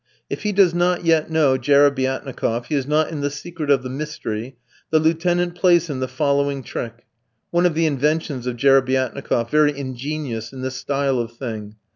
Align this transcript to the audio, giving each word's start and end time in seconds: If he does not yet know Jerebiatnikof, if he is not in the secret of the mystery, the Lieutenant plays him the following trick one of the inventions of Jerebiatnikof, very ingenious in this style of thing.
If 0.31 0.41
he 0.41 0.51
does 0.51 0.73
not 0.73 1.05
yet 1.05 1.29
know 1.29 1.59
Jerebiatnikof, 1.59 2.57
if 2.61 2.65
he 2.69 2.73
is 2.73 2.87
not 2.87 3.11
in 3.11 3.21
the 3.21 3.29
secret 3.29 3.69
of 3.69 3.83
the 3.83 3.89
mystery, 3.91 4.57
the 4.89 4.97
Lieutenant 4.97 5.53
plays 5.53 5.91
him 5.91 5.99
the 5.99 6.07
following 6.07 6.63
trick 6.63 7.05
one 7.51 7.67
of 7.67 7.75
the 7.75 7.85
inventions 7.85 8.47
of 8.47 8.57
Jerebiatnikof, 8.57 9.51
very 9.51 9.77
ingenious 9.77 10.53
in 10.53 10.63
this 10.63 10.73
style 10.73 11.19
of 11.19 11.37
thing. 11.37 11.75